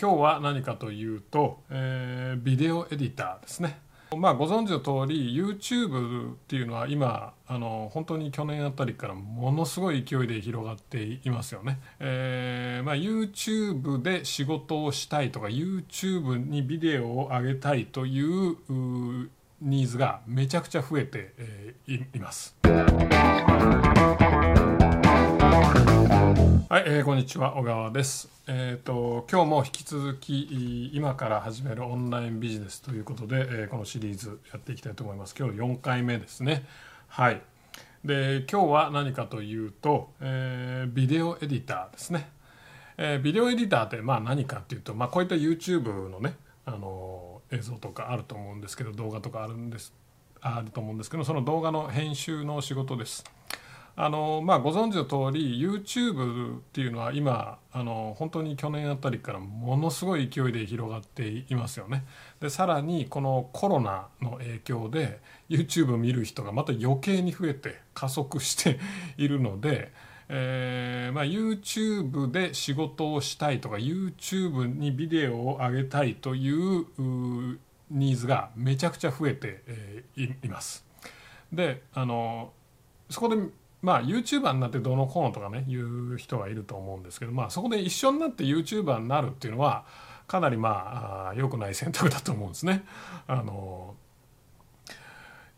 [0.00, 3.80] 今日は何かというと、えービデオエディターですね。
[4.16, 11.78] まあ、ご存知の通り YouTube っていうのは今あの本当に去年あたりからものすごい勢いで広がっていますよね。
[12.00, 19.28] えーまあ、YouTube で仕事をしたいとか YouTube にビデオを上げたいといううー
[19.60, 21.34] ニーズがめちゃくちゃ増えて、
[21.86, 22.56] いいます。
[26.70, 28.28] はい、えーこんにちは小川です。
[28.46, 35.34] えっ、と今日も引き続き今から始めるオンラインビジネスということで、えーこのシリーズやっていきたいと思います。
[35.36, 36.64] 今日4回目ですね。
[37.08, 37.42] はい。
[38.04, 42.30] で今日は何かというと、えービデオエディターですね。
[42.96, 49.92] えービデオエディターってまあ何かっていうと、まあ、こういった YouTube のね、あの映像とかあると思うんですけど動画とかあるんです
[50.40, 53.24] あると思うんですけどその動画の編集の仕事です。
[53.96, 62.04] あのまあ、ご存知の通り YouTube っていうのは今あの本当に去年あたりからものすごい勢いで広がっていますよね。
[62.40, 68.78] でさらにこのコロナの影響で YouTube 見る人がまた余計に増えて加速して
[69.18, 69.92] いるので、
[70.28, 76.86] えーまあ、YouTube で仕事をしたいとか YouTube にビデオを上げたいという
[77.90, 80.86] ニーズがめちゃくちゃ増えて、えーいいます。
[81.52, 82.52] であの
[83.10, 83.36] そこで
[83.82, 89.84] まあ YouTuber になってどうのこうのとかね言う人はいると思うんですけどまあそこで一緒になって YouTuber になるっていうのは
[90.26, 92.84] かなりまあ良くない選択だと思うんですね。
[93.26, 93.96] あの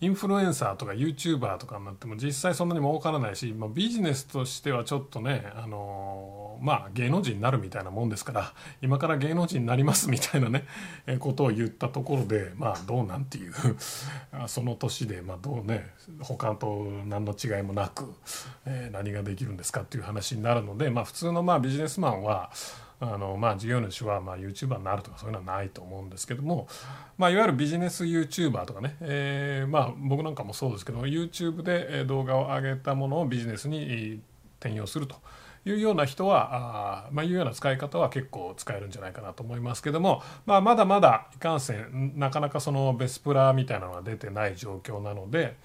[0.02, 10.64] インフルエンサーとか YouTuber とかになっても実際そんなに儲からないし、まあ、ビジネスとしてはちょっとね、あのまあ芸能人になるみたいなもんですから 今から芸能人になりますみたいなね
[11.06, 13.52] えことを言ったところでまあどうなんていう
[14.48, 18.12] その年でまあどうね他と何の違いもなく、
[18.66, 22.50] えー何ができるんですかっていう話になるのでまあ普通のまあビジネスマンは
[23.04, 26.68] あのまあ事業主はまあ YouTuber になるとかそういうのはないと思うんですけども、
[27.18, 34.22] まあ、いわゆるビジネス YouTuber とかね、えまあ僕なんかもそうですけど YouTube で動画を上げたものをビジネスに
[34.60, 35.16] 転用すると
[35.64, 45.56] いうような人はあまあいうような使い方は結構使えるんじゃないかなと思いますけども、まあ、まだまだいかんせんなかなかそのベスプラみたいなのが出てない状況なので。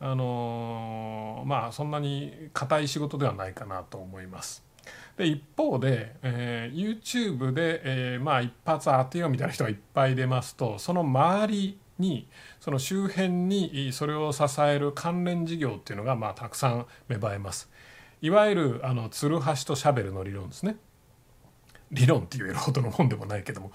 [0.00, 4.67] あのまあそんなに硬い仕事ではないかなと思います。
[5.18, 12.28] で一方で、えー YouTube で、えーまあ一発当てようみたいな人がいっぱい出ますとその周りに
[12.60, 17.68] その周辺にそれを支える関連事業っていうのがまあたくさん芽生えます。
[18.22, 20.76] いわゆるあのツルハシとシャベルの理論ですね。
[21.90, 23.72] 理論って言えるほどのもんでもないけども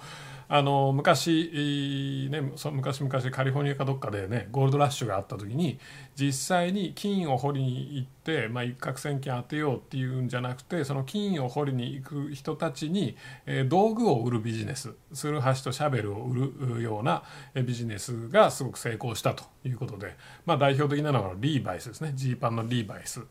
[0.48, 5.78] あの昔、ね、そ昔々カリフォルニアかどっかでねゴールドラッシュがあった時に
[6.16, 13.16] 実際に金を掘りに行って、まあ、一攫千金当てようっていうんじゃなくてその金を掘りに行く人たちに、
[13.46, 20.16] えー道具を売るビジネスツルハシとシャベルを売るようなビジネスがすごく成功したということで、
[20.46, 23.22] まあ、代表的なのはリーバイスですねジーパンのリーバイス。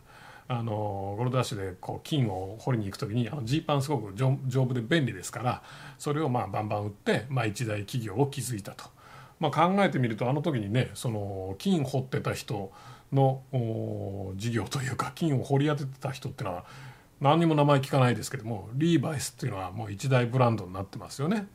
[0.47, 5.63] あのゴールドラッシュでこう金を掘りに行く時にジーパンすごく丈夫で便利ですから
[5.97, 8.85] それをまあバンバン売って、まあ、一大企業を築いたと、
[9.39, 12.71] まあ、考えてみるとあの時にねその金掘ってた人
[13.11, 13.43] の
[14.35, 16.65] 事業というか金を掘り当ててた人っていうのは
[17.21, 21.47] 何にも名前聞かないですけどもリーバイスっていうのはもう一大ブランドになってますよね。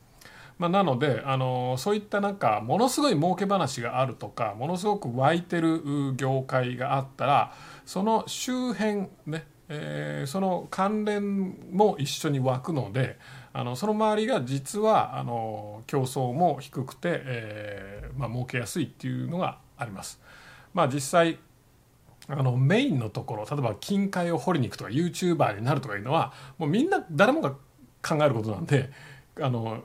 [0.57, 5.81] まあ、なのであのそういったなんかものすごい儲け話があるとかものすごく湧いてる
[6.17, 7.53] 業界があったら
[7.89, 13.17] その周辺ね、えーその関連も一緒に湧くので
[13.51, 20.21] あのその周りが実はあの競争も低くて、えーまあ儲けやすいっていうのがあります。
[20.71, 21.39] まあ、実際
[22.27, 27.55] あのメインのところ例えば金塊を掘りに行くとか YouTuber になるとかいうのはもうみんな誰もが
[28.07, 28.91] 考えることなんで
[29.41, 29.83] あの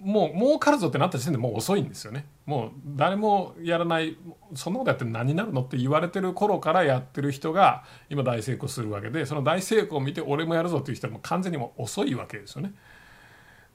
[0.00, 2.26] もう儲かるぞってなった時点でもう遅いんですよね。
[2.46, 4.16] もう誰もやらない
[4.54, 12.72] そんなことやって何になるのって言われてる頃からやってる人が今大成功するわけでその大成功を見て俺もやるぞっていう人はもう完全にもう遅いわけですよね。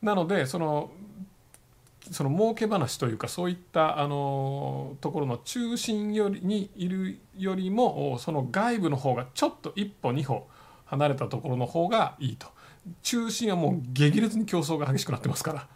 [0.02, 0.92] なのでその
[2.12, 10.48] その儲け話というかそういったあのところの中心よりにいるよりもその外部の方がちょっと一歩二歩
[10.86, 12.48] 離れたところの方がいいと。
[13.02, 15.68] 中心はもう激烈に競争が激しくなってますから。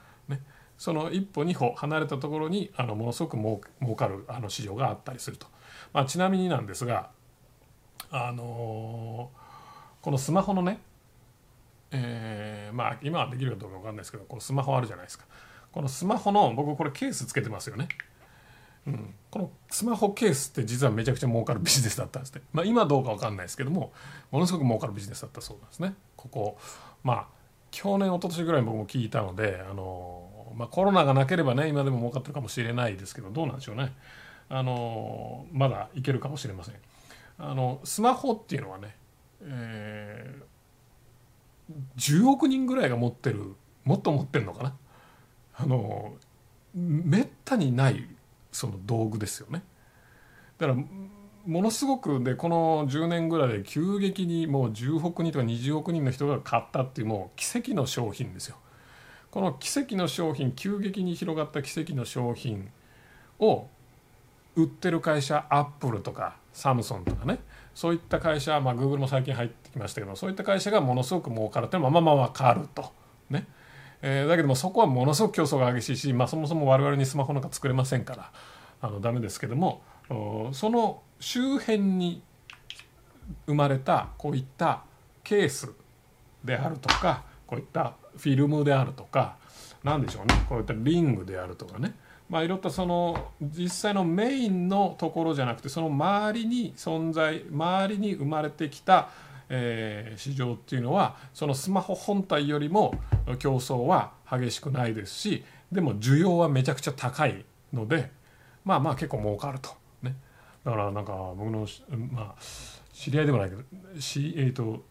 [0.79, 5.45] その一歩二歩離れたところにあのものすごく儲儲かるあの市場があったりすると、
[5.93, 7.09] まあ、ちなみになんですが
[8.09, 9.29] あの
[10.01, 10.79] このスマホのね
[11.91, 15.25] えーまあ今はできるかどうか分かんないですけどこうスマホあるじゃないですか。
[15.71, 17.87] このスマホの僕これケースつけてますよね、
[18.87, 23.91] うん、このスマホケースって実はめちゃくちゃ儲かるビジネスだったんですね、まあ、今どうか分かんないですけども
[24.31, 25.93] ものすごく儲かるビジネスだったそうなんですね。
[26.15, 26.57] ここ
[27.03, 27.27] まあ
[27.71, 33.93] 去年一昨年ぐらい僕も聞いたのであの、まあ、コロナがなければね今でも儲かってるかもしれないですけどどうなんでしょうね。
[34.49, 36.75] あのまだいけるかもしれません。
[37.37, 38.95] あのスマホっていうのはね、
[39.41, 43.55] えー、10億人ぐらいが持ってる
[43.85, 44.75] もっと持ってるのかな。
[45.55, 46.13] あの
[46.73, 48.07] めったにない
[48.51, 49.63] その道具ですよね。
[50.57, 50.79] だから
[51.45, 58.57] ものすごくでこの10年ぐらいで急激にもう10億人とか20億人の人が買ったっていうもう奇跡の商品ですよ。
[59.31, 62.69] この奇跡の商品急激に広がった奇跡の商品
[63.39, 63.67] を
[64.55, 67.39] 売ってる会社アップルとかサムソンとかね
[67.75, 72.91] そういった会社まあグーグルも最近入ってきましたけどそういった会社がものすごく儲かるっていうのはまあまあまあ分かると。
[73.29, 73.45] ね、
[74.01, 78.31] えー、だけどもそこはものすごく競争が激しいし、まあ、そもそも我々にスマホなんか作れませんから
[78.81, 79.81] あのダメですけども
[80.51, 82.23] その周辺に
[83.45, 84.83] 生まれたこういった
[85.23, 85.71] ケース
[86.43, 89.37] であるとかこういったフィルムであるとか
[89.83, 90.45] 何でしょうね。
[90.49, 91.95] こういったリングであるとかね。
[92.29, 99.09] まあいろんなその実際のメインのところじゃなくてその周りに存在周りに生まれてきた、
[99.49, 102.93] えー、市場っていうのはそのスマホ本体よりも
[103.39, 108.11] 競争は激しくないですしでも需要はめちゃくちゃ高いので
[108.63, 109.71] まあまあ結構儲かると。
[110.03, 110.15] ね、
[110.63, 111.65] だからなんか僕の、
[112.11, 112.41] まあ、
[112.93, 113.63] 知り合いでもないけど
[113.99, 114.83] し、えーと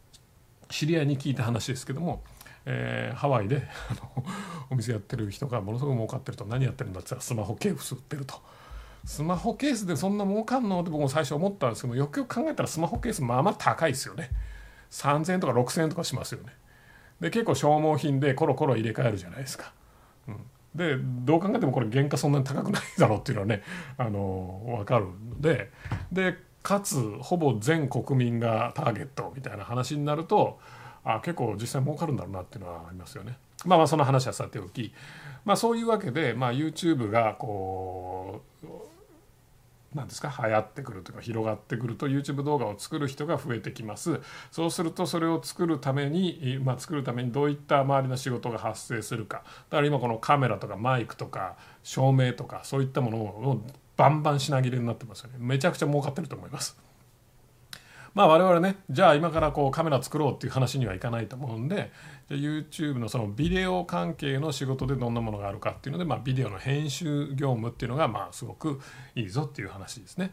[0.70, 2.22] 知り合いに聞いた話ですけども
[2.70, 3.67] えー、ハワイで
[4.69, 8.35] お店やってる人がものすごく儲かってると何やってるんだって言ったらスマホケース売ってると。
[9.06, 10.82] スマホケースでそんな儲かんの？
[10.82, 14.29] って僕も最初思ったんですけどよくよく考えたらスマホケースまあまあ高いですよね。
[14.91, 16.53] 3000円とか6000円とかしますよね。
[17.20, 19.73] で結構消耗品でコロコロ入れ替えるじゃないですか、
[20.29, 20.37] うん、
[20.75, 23.62] でどう考えてもこれ原価そんなに高くないだろうっていうのはね
[23.97, 25.71] あの分かるので。
[26.12, 30.59] でかつほぼ全国民がターゲットみたいな話になると
[31.05, 33.39] あ結構実際儲かるんだろうなっていうのはありますよね。
[33.65, 34.93] まあまあその話はさておき、
[35.45, 38.67] まあ、そういうわけで、まあ、YouTube がこう
[39.95, 49.39] 何ですか流行ってくるというか広がってくると YouTube 動画を作る人が増えてきますそうするとそれを作るために、まあ、作るためにどういった周りの仕事が発生するか
[49.71, 53.62] だから今このカメラとかマイクとか照明とかそういったものを
[53.97, 56.88] バンバン品切れになってますよねめちゃくちゃ儲かってると思います。
[58.14, 61.90] まあ我々ねじゃあ今からこうカメラ作ろうっていう話にはいかないと思うんで
[62.28, 68.81] じゃ YouTube のそのビデオ関係の仕事でどんなものがあるかっていうので、まあ、ビデオの編集業務っていうのがまあすごく
[69.14, 70.32] いいぞっていう話ですね。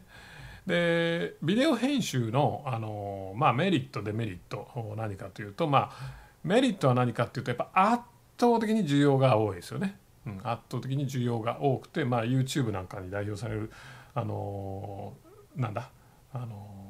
[0.66, 4.68] でビデオ編集のあの、まあ、メリットデメリット
[4.98, 8.04] 何かというとまあメリットは何かっていうとやっぱ圧
[8.39, 9.98] 倒的に需要が多いですよね。
[10.25, 13.71] うん、圧倒的に需要が多くて、まあ、YouTube なんかに代表される
[14.16, 15.13] あの
[15.56, 15.92] なんだ
[16.33, 16.85] あの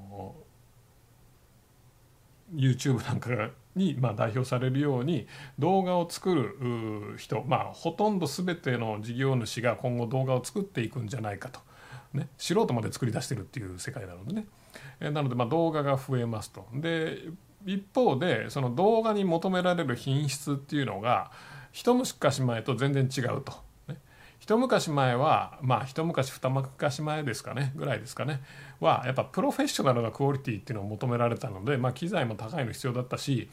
[2.54, 3.30] YouTube なんか
[3.76, 5.28] にま代表されるように
[5.60, 11.60] 動画を作る人まあほとんど全ての事業主が今後動画を作っていくんじゃないかと、
[12.14, 14.46] ね、素人まで作り出してるっていう世界なのでね。
[15.00, 16.68] えなのでま動画が増えますと。
[16.74, 17.24] で
[17.66, 21.32] 一方でその動画に求められる品質っていうのが
[21.72, 23.65] 一昔前と全然違うと。
[24.46, 28.44] 一昔前はまあ一昔二昔前ですかねぐらいですかね
[28.80, 33.50] はやっぱプロフェッショナルなクオリティっていうのを求められたので、まあ、機材も高いの必要だったし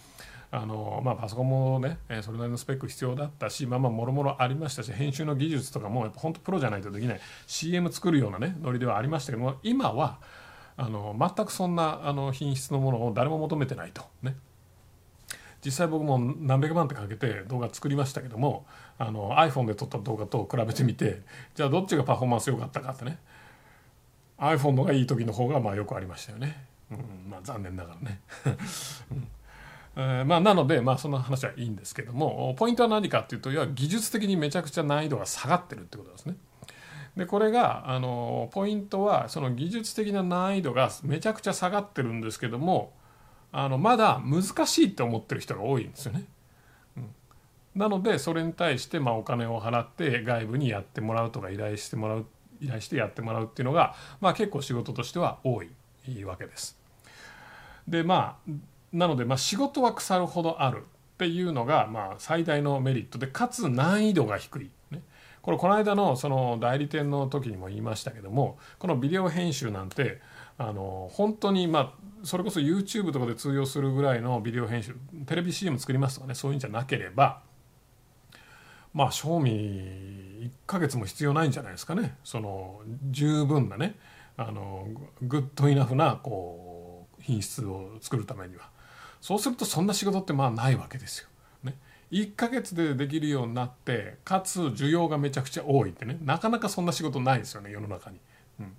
[0.51, 7.21] あのまあ、パソコンもねそれなりのスペック必要だったしまあまあもろもろありましたし編集の技術とかもやっぱ本当プロじゃないとできない。
[7.47, 10.19] CM 作るようなねノリではありましたけども今は
[10.77, 14.03] あの全くそんなあの品質のものを誰も求めてないと。
[14.21, 14.37] ね。
[15.65, 18.67] 実際僕も何百万ってかけて動画作りましたけども
[18.99, 21.23] あの iPhone で撮った動画と比べてみて
[21.55, 23.19] じゃあどっちがパフォーマンス良かったかってね
[24.39, 28.21] iPhone のがいい時の方がまあよくありましたよね、うん、まあ残念ながらね、
[29.13, 29.29] うん
[29.95, 36.37] えー、まあなのでまあその話はいいんですけどもポイントは何かっていうと要は技術的にめちゃくちゃ難易度が下がってるってことですね。
[37.17, 42.95] でこれがあのポイントはその技術的な難易度がめちゃくちゃ下がってるんですけども
[43.53, 46.25] あのまだ難しいって思ってる人が多いんですよね。
[47.75, 52.27] なのでそれに対してまあお金を払って外部にやってもらうとか依頼してもらう
[52.61, 56.79] 依頼してやってもらうっていうのが、まあ、結構仕事としては多いわけです。
[57.89, 58.53] でまあ
[58.93, 64.71] なのでまあ仕事は腐るほどあるっていうのがまあ最大のメリットでかつ難易度が低い。
[64.91, 65.03] ね、
[65.41, 70.21] これこの間のその代理店の時にも言いましたけどもこのビデオ編集なんて
[70.59, 74.95] あの本当にまあそれこそ YouTube とかで通用するぐらいのビデオ編集
[75.27, 77.41] テレビ CM 作りますとかねそういうんじゃなければ
[78.95, 82.81] まあ賞味1ヶ月も必要ないんじゃないですかねその
[83.11, 83.97] 十分なね
[84.37, 84.87] あの
[85.23, 88.71] グッドイナフなこう品質を作るためには
[89.21, 91.29] そうするとそんな仕事ってまあないわけですよ。
[91.63, 91.77] ね、
[92.11, 98.19] 1ヶ月でできるようになってかつ需要がめちゃくちゃ多いってねなかなかそんな仕事ないですよね世の中に。
[98.59, 98.73] うん、だ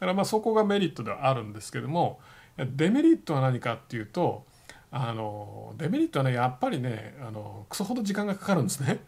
[0.00, 2.20] からまあそこがメリットではあるんですけども
[2.56, 4.46] デメリットは何かっていうと
[4.90, 9.00] あのデメリットはねやっぱりねあのクソほど時間がかかるんですね。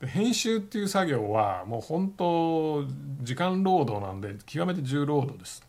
[0.00, 2.84] で編集っていう作業はもう本当
[3.22, 5.62] 時間労働なんで極めて重労働です。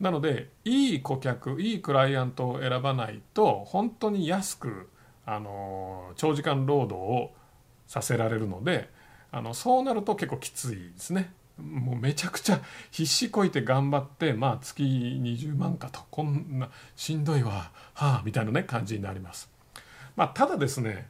[0.00, 4.90] なのでいい顧客いいクライアントを選ばないと本当に安く
[5.24, 7.30] あの長時間労働を
[7.86, 8.90] させられるので
[9.32, 11.32] あのそうなると結構きついですね。
[11.56, 19.50] もうめちゃくちゃ必死こいて頑張ってまあ月20万かとこんなしんどいわはあみたいなね感じになります。
[20.16, 21.08] まあ、ただですね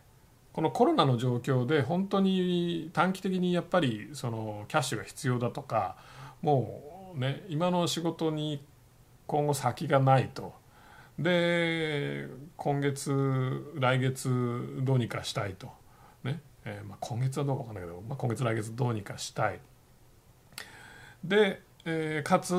[0.57, 5.97] このコロナの状況で本当に短期的にやっぱりそのキャッシュが必要だとか
[6.41, 8.65] もうね今の仕事に
[9.27, 10.55] 今後先がないと。
[11.19, 15.69] で今月来月どうにかしたいと。
[16.25, 19.61] ね、え、まあ、今月はどうか分かんないけど、まあ、今月来月どうにかしたい。
[21.23, 22.55] で、え、かつ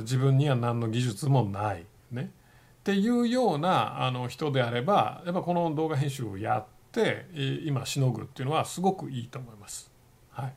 [0.00, 1.84] 自分には何の技術もない。
[2.10, 2.22] ね。
[2.22, 7.26] っていうようなあの人であればやっぱこの動画編集をやって
[7.64, 9.90] 今しのぐっていうのはすごくいいと思います。
[10.30, 10.48] は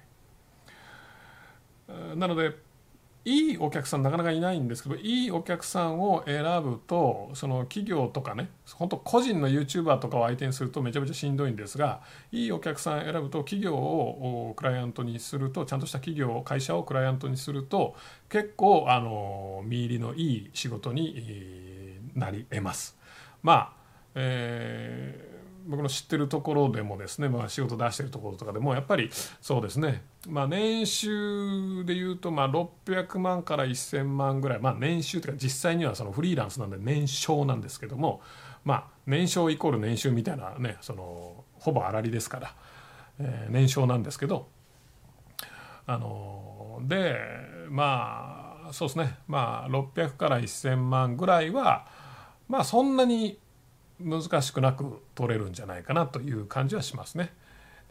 [1.89, 2.55] い、なので
[3.25, 11.99] いいお客さんなかなかいないんですけどいいお客さんを選ぶとその企業とかね本当個人の YouTuber とかを相手にするとめちゃめちゃしんどいんですが
[12.31, 17.95] いいお客さん選ぶと企業をクライアントにするとちゃんとした企業会社をクライアントにすると
[18.29, 22.97] 結構あの見入りのいい仕事になり得ます。
[23.43, 23.73] まあ
[24.15, 25.36] えー
[25.67, 29.09] 僕の知ってるところでもですね、まあ、仕事出してるところとかでもやっぱり
[29.41, 38.21] そうですね、まあ、年収でいうとまあ600万から1000万ぐらい、まあ、年収というか実際にはそのフリーランスなんで年商なんですけども、
[38.63, 42.55] まあ、年商イコール年収みたいなねそのほぼ粗利ですから、
[43.19, 44.47] えー、年商なんですけど
[45.85, 47.17] あので
[47.69, 49.17] まあそうですね。
[49.27, 51.87] まあ600から1000万ぐらいは
[52.47, 53.39] まあそんなに
[53.99, 57.33] 難しくなく取れるんじゃないかなという感じはしますね。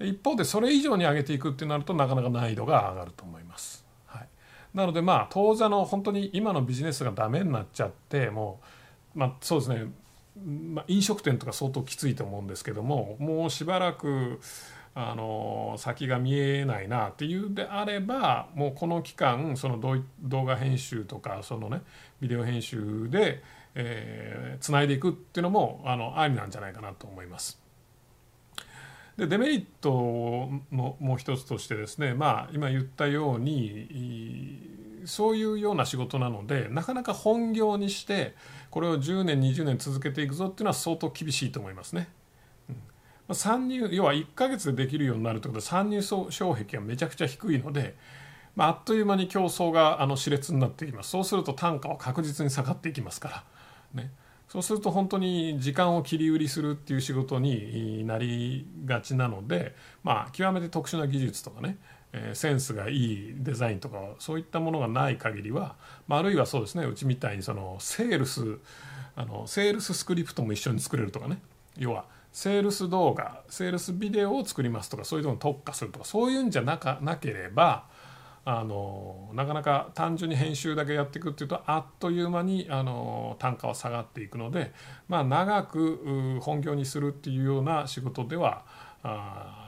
[0.00, 3.84] 一方でそれ以上に上げていくってなるとなかなか難易度が上がると思います。
[4.06, 4.28] はい、
[4.74, 8.60] なのでまあ当座の本当に今のビジネスがダメになっちゃっても
[9.14, 9.86] うまあそうですね、
[10.44, 14.38] まあ、飲食店とか相当きついと思うんですけどももうしばらく
[14.98, 21.82] あの先が見えないなっていうであればもうこの期間その動画編集とかそのね
[22.20, 23.42] ビデオ編集で
[23.78, 27.60] えー、つないでいくっていうのもあのありなんじゃないかなと思います。
[29.18, 29.90] でデメリット
[30.72, 38.34] のもう一つとしてですねまあ今言ったようにそういうような仕事なのでなかなか本業にして
[38.70, 42.08] これを10年20年続けていくぞっていうのは相当厳しいと思いますね。
[43.32, 47.96] 参入要は1ヶ月でできるようになるということで参入障壁がめちゃくちゃ低いので、
[48.54, 53.44] まあ、あっという間に競争があの熾烈になっていきますそうすると単価は確実に下がっていきますから。
[53.94, 54.10] ね、
[54.48, 61.78] そうすると本当に時間を切り売りするっていう仕事になりがちなので、まあ、極めて特殊な技術とかね、
[62.34, 68.58] センスがいいデザインとかそういったものがない限りは、まあ、あるいはそうですねうちみたいにそのセールス
[69.14, 71.40] あのセールススクリプトも一緒に作れるとかね
[71.78, 72.04] 要は
[72.36, 77.86] セールス動画セールスビデオを作りますとかそういうのに特化するとかそういうんじゃなかなければ
[78.44, 84.74] あのなかなか単純に編集だけやっていくっていうとあっという間にあの単価は下がっていくので、
[85.08, 88.66] まあ、長く本業にするっていうような仕事では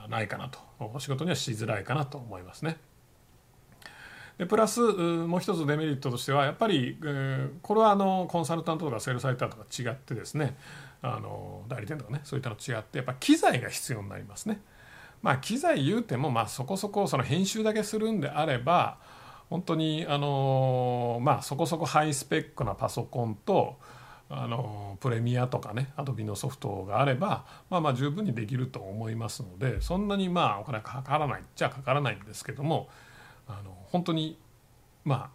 [0.07, 2.77] ないかなとお仕事にはしづらいかなと思いますね。
[4.39, 10.55] でプラスもう一つデメリットとしてはやっぱり、えー、これはあのコンサルタントとかセールサイターとか違ってですね
[11.01, 14.61] あの代理店とかねそういったの違ってやっぱ機材が必要になりますね。
[15.21, 18.97] まあ機材言うてもまあそこそこその編集だけするんであれば
[19.49, 23.77] 本当にあのまあそこそこハイスペックなパソコンと
[24.29, 32.87] あのプレミアとかねアドビのソフトがあればまあまあ十分にできると思いますのでそんなにまあお金かからないっちゃかからないんですけども
[33.49, 34.39] あの本当に
[35.03, 35.29] まあ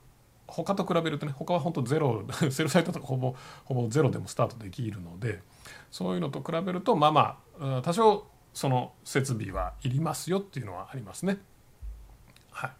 [0.46, 5.42] 他と比べるとね他は本当ゼロ セルサイトとかほぼほぼゼロでもスタートできるので
[5.90, 11.38] そういうのと比べるとまあまあ多少その設備はいりますよっていうのはありますね。
[12.52, 12.70] はい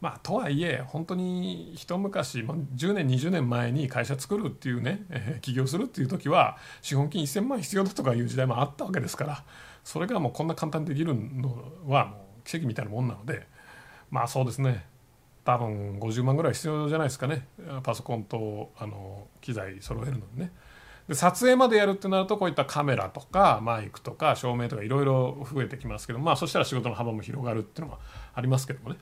[0.00, 9.44] まあ、とはいえ本当に一昔10年20年前に会社作るっていうね、えー、起業するっていう時は資本金1,000万必要だとかいう時代もあったわけですから
[9.82, 11.56] それがもうこんな簡単にできるの
[11.86, 13.48] はもう奇跡みたいなもんなので
[14.14, 14.86] まあそうですね。
[15.44, 17.48] 多分50万ぐらい必要じゃないですかね。
[17.82, 20.52] パソコンとあの機材揃えるのにね。
[21.08, 27.98] で撮影までやるってなるとこういったカメラとかマイクとか照明とかいろいろ増えてきますけどまあそしたら仕事の幅も広がるっていうのも
[28.32, 28.98] ありますけどもね、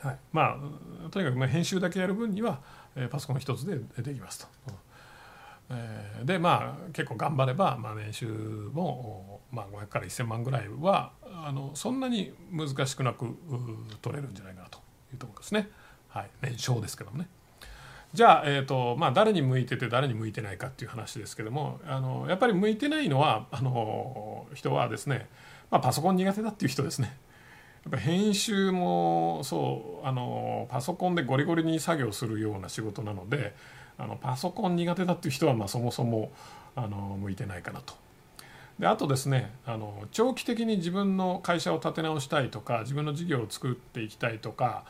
[0.00, 0.58] はい、ま
[1.06, 2.60] あとにかくまあ編集だけやる分には、
[2.94, 4.74] えー、パソコン一つでできますと。
[5.72, 8.26] え、でまあ結構頑張れば、まあ、年収
[8.72, 13.26] も、まあ、500から1,000万ぐらいはあのそんなに難しくなく
[14.00, 14.78] 取れるんじゃないかなと
[15.12, 15.70] いうところですね。
[16.08, 17.28] はい、年商ですけどもね。
[18.12, 25.28] じゃあ、えーとまあ、誰に向いてて誰に向いてないかっていう話ですけどもあのやっぱり向いてないのはあの人はですね、
[25.70, 27.16] まあ、パソコン苦手だっていう人ですね。
[27.84, 33.54] やっぱ編集もそうあのパソコンでゴリゴリに作業するような仕事なので
[33.98, 36.32] あのパソコン苦手だっていう人はまあそもそも
[36.74, 37.94] あの向いてないかなと。
[38.78, 44.84] であとですねあの長期的に自分の会社を立て直したいとか自分の事業を作っていきたいとか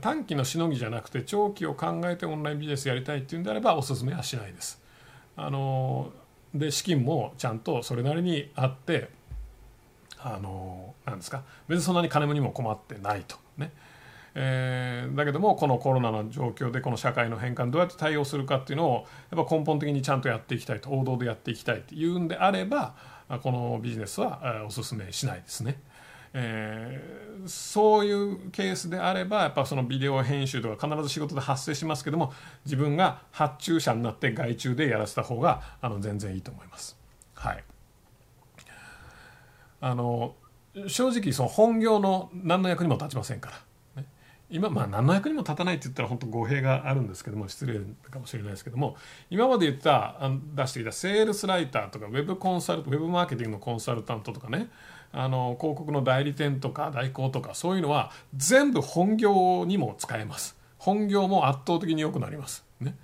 [0.00, 4.80] 短期のしのぎじゃなくて長期を考えてオンラインビジネスやりたいっていうんであればおすすめはしないです。
[5.36, 6.12] あの
[6.54, 9.10] で資金もちゃんとそれなりにあって
[10.18, 13.72] あのなんですか別にそんなに金もにも困ってないとね。
[14.36, 22.94] えー、だけどもこのコロナの状況でこの社会の変化にどうやって対応するかっていうのをやっぱ根本的にちゃんとやっていきたいと王道でやっていきたいっていうんであれば
[23.42, 25.80] このビジネスはおすすめしないですね。
[26.36, 32.32] えー、そういうケースであればやっぱそのビデオ編集とか必ず仕事で発生しますけども
[32.64, 36.98] 自分が発注者になって外注でやらせた方があの全然いいと思います。
[37.34, 37.64] はい、
[39.80, 40.34] あの
[40.88, 43.56] 正直その本業の何の役にも立ちませんから。
[44.50, 48.96] 今まあ何の役にも立たないって言ったら本当語弊があるんですけども失礼かもしれないですけども
[49.30, 50.20] 今まで言った
[50.54, 54.68] 出してきたセールスライターとかウェブコンサルウェブマーケティングのコンサルタントとかね
[55.12, 60.56] あの広告の代理店とか代行とかそういうのは全部本業にも使えます。
[60.76, 62.64] 本業も圧倒的に良くなります。
[62.80, 62.96] ね。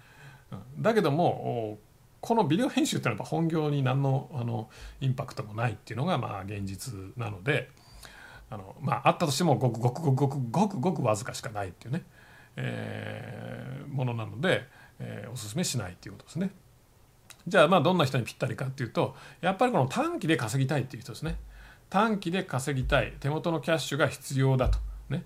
[0.78, 1.78] だけども
[2.20, 4.68] このビデオ編集ってのはやっぱ本業に何のあの
[5.00, 7.70] インパクトもないっていうのがまあ現実なので
[8.50, 12.02] あのまああったとしてもごくごくごくごくごくごくわずかしかないっていうね、
[12.57, 14.67] えー、ものなので、
[14.99, 16.50] えー、おすすめしないっていうことですね。
[17.47, 21.36] じゃあまあどんな人にぴったりかっていうとやっぱりこの短期で稼ぎたいっていう人ですね。
[21.89, 24.78] 短期で稼ぎたい手元のキャッシュが必要だと。
[25.08, 25.25] ね、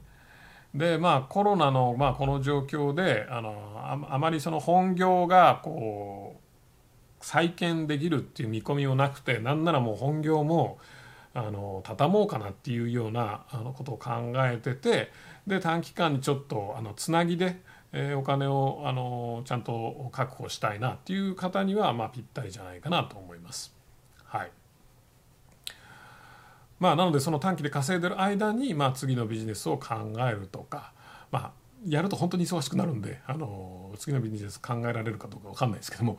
[0.75, 10.79] でまあコロナの、まあ、この状況であのあまりその本業がこう再建できるっていう見込みもなくてなんならもう本業も
[11.35, 15.11] あの畳もうかなっていうようなあのことを考えてて
[15.47, 17.61] で短期間にちょっとあのつなぎで、
[17.93, 23.75] えー、お金をあのちゃんと確保したいなっていう方には、まあ、ぴったりじゃないかなと思います。
[24.25, 24.51] はい
[26.81, 30.93] まあ、なのでその短期で稼いでる間に、まあ、次のビジネスを考えるとか、
[31.31, 31.53] まあ、
[31.87, 36.19] やると本当に忙しくなるんであの次のビジネス考えられるかどうか分かんないですけども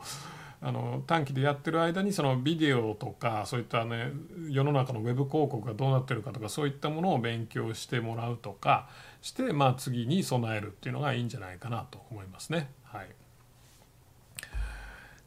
[0.60, 4.10] あの短期でやってる間にそのビデオとかそういったね
[4.48, 8.88] 世の中のウェブ広告がどうなってるかとかそういったものを勉強してもらうとか
[9.20, 12.70] して、まあ、次に備えるっていうのがいいんじゃないかなと思いますね。
[12.84, 13.06] はい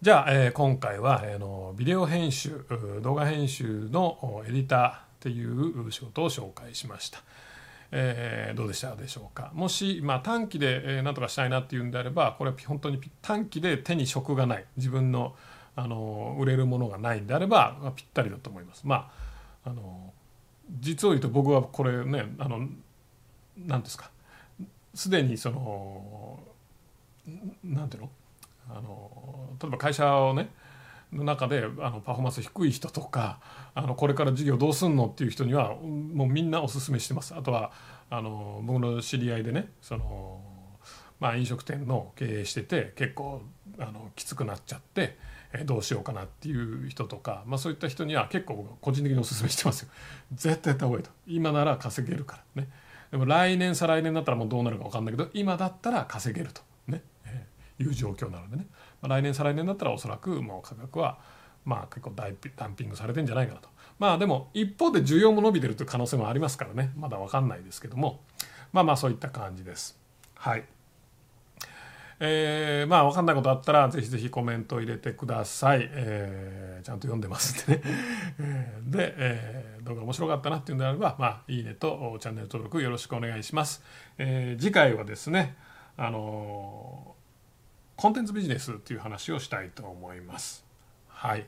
[0.02, 2.64] じゃあ、えー、今回は、えー、のビデオ編集
[3.02, 7.22] 動画編集のエディターっていう仕事を紹介しました。
[7.92, 9.52] えー、どうでしたでしょうか？
[9.54, 15.36] もし、まあ、短期で、何とかしたいなっていうんであればこれは本当に短期で手に職がない自分の
[15.76, 18.82] あの売れるものがないんであれば、まあ、ぴったりだと思います。
[18.86, 19.12] ま
[19.66, 20.14] ああの
[20.80, 22.68] 実を言うと僕はこれねあの
[23.58, 24.12] 何ですか？
[24.94, 26.40] すでにその
[27.64, 28.10] 何ていうの？
[28.70, 30.50] あの例えば会社をね
[31.14, 33.40] の中であのパフォーマンス低い人とか
[33.74, 37.34] あのこれから授業どうすんのっていう人にはもうみんなおすすめしてます。
[37.36, 37.72] あとは
[38.10, 40.42] あの僕の知り合いでねその、
[41.20, 43.42] まあ、飲食店の経営してて結構
[43.80, 45.18] あのきつくなっちゃって
[45.54, 49.90] えどうしようかなっていう人とか、まあ、そういった人には結構個人的におすすめしてますよ。
[50.34, 51.10] 絶対やった方がいいと。
[51.28, 52.70] 今なら稼げるからね。
[53.12, 56.62] でも来年再来年だったらもうどうなるか分かんないけど今だったら稼げると、
[57.80, 58.68] いう状況なのでね。
[59.02, 61.18] ま来年再来年だったらおそらくもう価格は
[61.66, 62.28] まあ結構ダ
[62.68, 63.70] ンピングされてんじゃないかなと。
[63.98, 66.92] まあでも一方で需要も伸びてるという可能性もありますからね。
[66.96, 68.22] まだ分かんないですけども。
[68.72, 70.00] まあまあそういった感じです。
[70.36, 70.64] はい。
[72.22, 77.84] えー、まあ分かんないことあったらぜひぜひコメントを入れてください、えー、ちゃんと読んでますんでね。
[78.86, 83.84] で、えー、動画面白かったなっていうんであればまあいいねとチャンネル登録よろしくお願いします、
[84.18, 85.56] えー、次回はですね
[85.96, 87.16] あの
[88.00, 90.64] コンテンツビジネスっていう話をしたいと思います。
[91.10, 91.46] はい。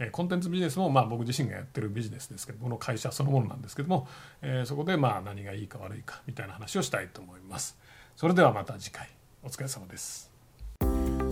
[0.00, 4.08] えコンテンツビジネスもまあ僕自身がやってるビジネスですけどこの会社そのものなんですけども、
[4.40, 7.78] えー、そこでまあ何がいいか悪いかみたいな話をしたいと思います。
[8.16, 9.08] それではまた次回
[9.44, 10.32] お疲れ様です。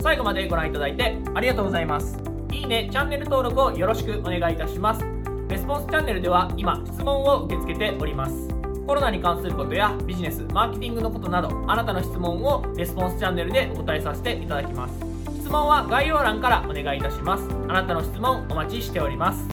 [0.01, 2.17] 最後までご覧いただいてありがとうございます。
[2.53, 5.03] いいねチャンネル登録をよろしくお願いいたします
[5.49, 8.50] レスポンスチャンネルでは今質問を受け付けております
[8.85, 14.93] コロナに関することやビジネスマーケティングのことなどあなたの質問をレスポンスチャンネルでお答えさせていただきます。
[15.39, 17.47] 質問は概要欄からお願いいたします。
[17.67, 19.47] あなたの質問お待ちしております。